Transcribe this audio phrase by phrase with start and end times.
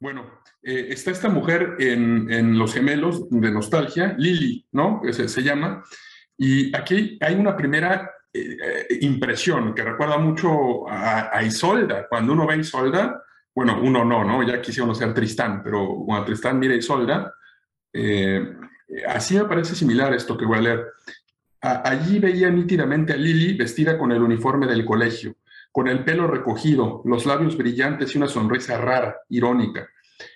[0.00, 5.00] Bueno, eh, está esta mujer en, Los Gemelos de Nostalgia, Lili, ¿no?
[5.10, 5.82] Se, se llama.
[6.36, 12.06] Y aquí hay una primera eh, impresión que recuerda mucho a, Isolda.
[12.08, 13.22] Cuando uno ve a Isolda,
[13.52, 14.42] bueno, uno no, ¿no?
[14.44, 17.34] Ya quisiera uno ser Tristán, pero cuando Tristán mira a Isolda,
[17.92, 18.54] eh,
[19.08, 20.86] así me parece similar esto que voy a leer.
[21.60, 25.34] allí veía nítidamente a Lili vestida con el uniforme del colegio
[25.78, 29.86] con el pelo recogido, los labios brillantes y una sonrisa rara, irónica.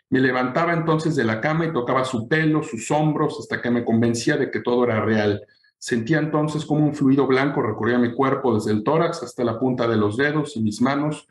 [0.08, 3.84] Me levantaba entonces de la cama y tocaba su pelo, sus hombros, hasta que me
[3.84, 5.44] convencía de que todo era real.
[5.78, 9.88] Sentía entonces como un fluido blanco recorría mi cuerpo desde el tórax hasta la punta
[9.88, 11.26] de los dedos y mis manos,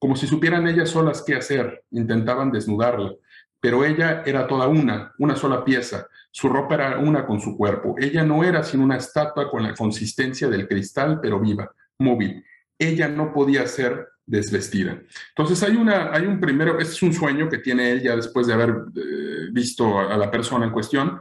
[0.00, 1.84] como si supieran ellas solas qué hacer.
[1.92, 3.12] Intentaban desnudarla,
[3.60, 6.08] pero ella era toda una, una sola pieza.
[6.32, 7.94] Su ropa era una con su cuerpo.
[7.96, 12.44] Ella no era sino una estatua con la consistencia del cristal, pero viva, móvil
[12.82, 15.00] ella no podía ser desvestida.
[15.30, 18.46] Entonces hay, una, hay un primero, este es un sueño que tiene él ya después
[18.46, 21.20] de haber eh, visto a, la persona en cuestión,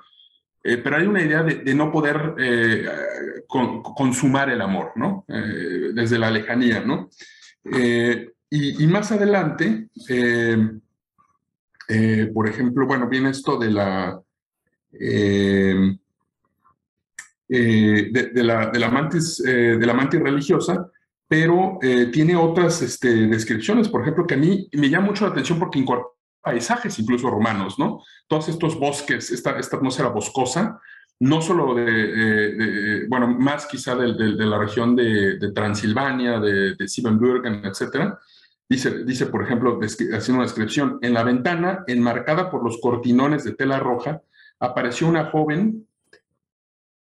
[0.63, 2.85] eh, pero hay una idea de, no poder eh,
[3.47, 5.25] consumar el amor, ¿no?
[5.27, 7.09] desde la lejanía, ¿no?
[8.49, 9.89] Y, y, más adelante,
[12.33, 14.21] por ejemplo, bueno, viene esto de la...
[14.91, 15.97] de,
[17.49, 20.89] la, de, la mantis, de la mantis religiosa,
[21.31, 25.31] pero eh, tiene otras este, descripciones, por ejemplo, que a mí me llama mucho la
[25.31, 26.09] atención porque incorpora
[26.41, 28.03] paisajes incluso romanos, ¿no?
[28.27, 30.81] Todos estos bosques, esta, esta atmósfera boscosa,
[31.21, 34.07] no solo de, bueno, más quizá de,
[34.45, 38.19] la región de, Transilvania, de, de Siebenbürgen, etcétera.
[38.67, 43.53] Dice, dice, por ejemplo, haciendo una descripción, en la ventana, enmarcada por los cortinones de
[43.53, 44.21] tela roja,
[44.59, 45.87] apareció una joven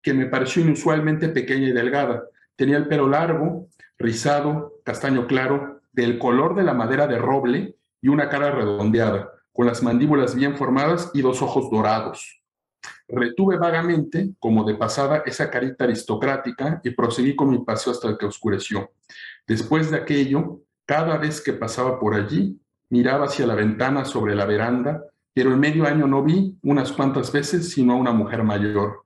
[0.03, 2.25] que me pareció inusualmente pequeña y delgada.
[2.56, 8.09] Tenía el pelo largo, rizado, castaño claro, del color de la madera de roble y
[8.09, 12.41] una cara redondeada, con las mandíbulas bien formadas y dos ojos dorados.
[13.07, 18.25] Retuve vagamente, como de pasada, esa carita aristocrática y proseguí con mi paseo hasta que
[18.25, 18.91] oscureció.
[19.47, 22.59] Después de aquello, cada vez que pasaba por allí,
[22.90, 25.03] miraba hacia la ventana sobre la veranda,
[25.34, 29.03] pero en medio año no vi unas cuantas veces sino a una mujer mayor.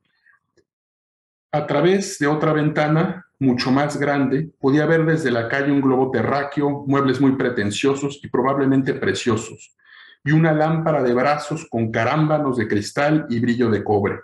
[1.52, 6.10] A través de otra ventana mucho más grande, podía ver desde la calle un globo
[6.12, 9.76] terráqueo, muebles muy pretenciosos y probablemente preciosos,
[10.24, 14.20] y una lámpara de brazos con carámbanos de cristal y brillo de cobre.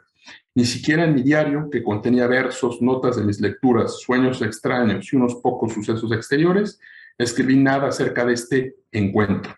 [0.56, 5.16] Ni siquiera en mi diario, que contenía versos, notas de mis lecturas, sueños extraños y
[5.16, 6.80] unos pocos sucesos exteriores,
[7.18, 9.56] escribí nada acerca de este encuentro.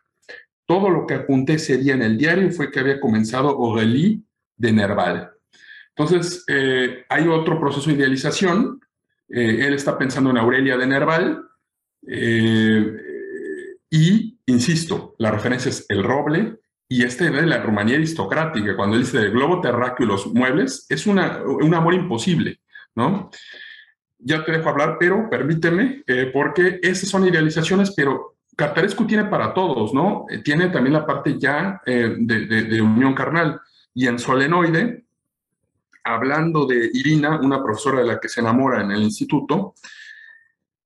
[0.66, 4.22] Todo lo que apunté ese día en el diario fue que había comenzado Aurélie
[4.58, 5.32] de Nerval.
[5.96, 8.80] Entonces, eh, hay otro proceso de idealización
[9.28, 11.42] él está pensando en Aurelia de Nerval
[12.08, 12.86] eh,
[13.90, 19.18] y, insisto, la referencia es el roble y este de la Rumanía aristocrática, cuando dice
[19.20, 22.62] el globo terráqueo y los muebles, es una, un amor imposible,
[22.94, 23.32] ¿no?
[24.20, 29.54] Ya te dejo hablar, pero permíteme, eh, porque esas son idealizaciones, pero Cartarescu tiene para
[29.54, 30.26] todos, ¿no?
[30.44, 33.60] tiene también la parte ya de, de unión carnal.
[33.94, 35.05] Y en Solenoide,
[36.06, 39.74] hablando de Irina, una profesora de la que se enamora en el instituto,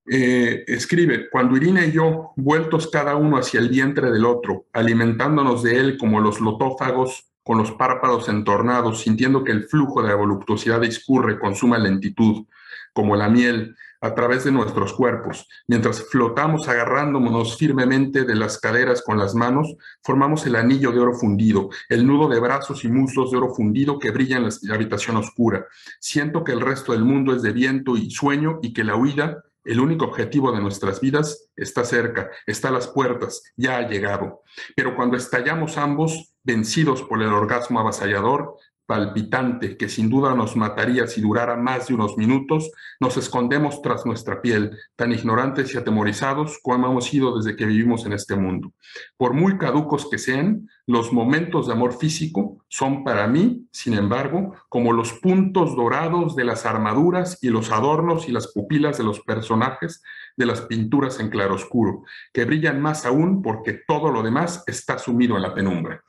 [0.09, 5.61] eh, escribe, cuando Irina y yo, vueltos cada uno hacia el vientre del otro, alimentándonos
[5.61, 10.15] de él como los lotófagos, con los párpados entornados, sintiendo que el flujo de la
[10.15, 12.45] voluptuosidad discurre con suma lentitud,
[12.93, 15.47] como la miel, a través de nuestros cuerpos.
[15.67, 21.13] Mientras flotamos agarrándonos firmemente de las caderas con las manos, formamos el anillo de oro
[21.13, 25.17] fundido, el nudo de brazos y muslos de oro fundido que brilla en la habitación
[25.17, 25.65] oscura.
[25.99, 29.43] Siento que el resto del mundo es de viento y sueño y que la huida,
[29.63, 34.43] el único objetivo de nuestras vidas, está cerca, está a las puertas, ya ha llegado.
[34.75, 38.55] Pero cuando estallamos ambos, vencidos por el orgasmo avasallador,
[38.89, 44.03] palpitante que sin duda nos mataría si durara más de unos minutos, nos escondemos tras
[44.03, 48.73] nuestra piel, tan ignorantes y atemorizados como hemos sido desde que vivimos en este mundo.
[49.15, 54.55] Por muy caducos que sean, los momentos de amor físico son para mí, sin embargo,
[54.69, 59.19] como los puntos dorados de las armaduras y los adornos y las pupilas de los
[59.19, 60.01] personajes
[60.35, 65.35] de las pinturas en claroscuro, que brillan más aún porque todo lo demás está sumido
[65.35, 66.03] en la penumbra.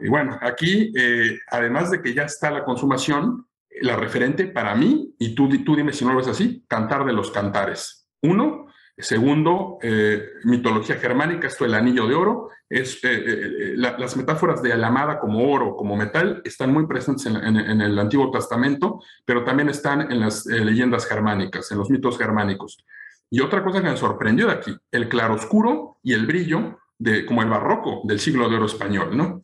[0.00, 3.46] Y bueno, aquí, eh, además de que ya está la consumación,
[3.80, 7.12] la referente para mí, y tú, tú dime si no lo ves así, cantar de
[7.12, 8.08] los cantares.
[8.22, 8.66] Uno,
[8.96, 15.20] segundo, eh, mitología germánica, esto el anillo de oro, es, eh, las metáforas de alamada
[15.20, 20.10] como oro, como metal, están muy presentes en, en, el Antiguo Testamento, pero también están
[20.10, 22.84] en las leyendas germánicas, en los mitos germánicos.
[23.30, 27.42] Y otra cosa que me sorprendió de aquí, el claroscuro y el brillo de, como
[27.42, 29.42] el barroco del siglo de oro español, ¿no?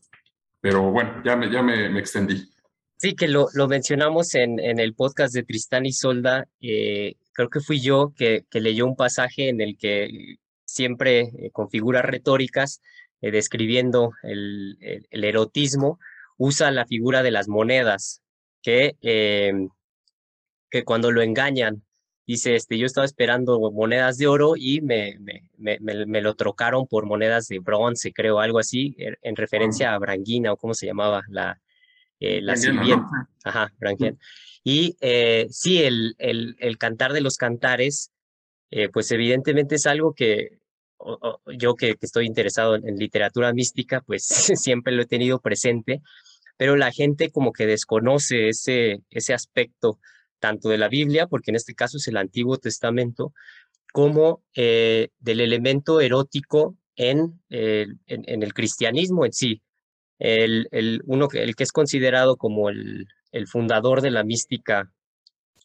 [0.63, 2.49] Pero bueno, ya me, ya me, extendí.
[2.97, 6.47] Sí, que lo, lo mencionamos en, en, el podcast de Tristán y Solda.
[6.61, 11.51] Eh, creo que fui yo que, que, leyó un pasaje en el que siempre eh,
[11.51, 12.81] con figuras retóricas,
[13.21, 14.79] eh, describiendo el,
[15.11, 15.99] el, erotismo,
[16.37, 18.23] usa la figura de las monedas,
[18.63, 19.69] que, em,
[20.71, 21.83] que cuando lo engañan
[22.27, 27.07] dice, este, yo estaba esperando monedas de oro y me, me, me, lo trocaron por
[27.07, 31.23] monedas de bronce, creo, algo así, er, en referencia a Branguina o cómo se llamaba
[31.29, 31.61] la,
[32.21, 33.29] eh, la sirvienta.
[33.45, 34.17] Ajá, Branguina.
[34.65, 38.13] Y eh, sí, el, el, el, cantar de los cantares,
[38.71, 40.59] eh, pues evidentemente es algo que
[41.59, 44.25] yo que, que, estoy interesado en, en literatura mística, pues
[44.55, 46.01] siempre lo he tenido presente,
[46.57, 49.99] pero la gente como que desconoce ese, ese aspecto
[50.43, 53.33] tanto de la Biblia, porque en este caso es el Antiguo Testamento,
[53.93, 59.63] como eh, del elemento erótico en, en, el cristianismo en sí.
[60.19, 60.69] El,
[61.07, 63.07] uno, el que es considerado como el,
[63.47, 64.93] fundador de la mística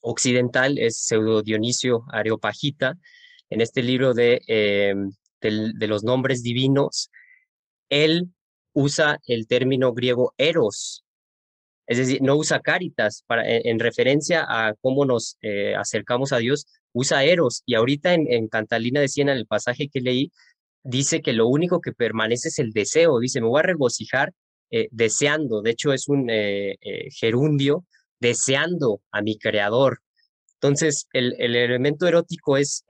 [0.02, 2.98] occidental es Pseudo Dionisio Areopagita.
[3.50, 4.94] En este libro de, eh,
[5.42, 7.10] de, los nombres divinos,
[7.90, 8.30] él
[8.74, 11.04] usa el término griego eros,
[11.88, 16.68] es decir, no usa caritas para, en, referencia a cómo nos eh, acercamos a Dios,
[16.92, 17.64] usa eros.
[17.66, 20.32] Y ahorita en, en Cantalina de Siena, en el pasaje que leí,
[20.84, 23.20] dice que lo único que permanece es el deseo.
[23.20, 24.34] Dice, me voy a regocijar
[24.70, 25.62] eh, deseando.
[25.62, 26.76] De hecho, es un eh,
[27.12, 27.86] gerundio,
[28.20, 30.02] deseando a mi creador.
[30.56, 32.84] Entonces, el, el elemento erótico es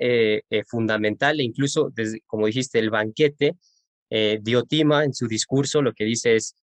[0.67, 3.57] fundamental e incluso, desde, como dijiste, el banquete,
[4.09, 6.55] Diotima en su discurso lo que dice es,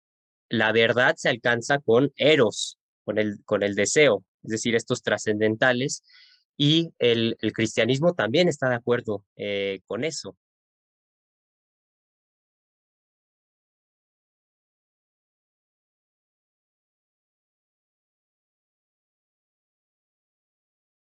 [0.52, 6.04] la verdad se alcanza con eros, con el, con el deseo, es decir, estos trascendentales,
[6.58, 10.36] y el, cristianismo también está de acuerdo eh, con eso.